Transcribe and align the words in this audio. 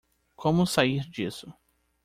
Como 0.35 0.65
sair 0.65 1.05
disso 1.11 1.55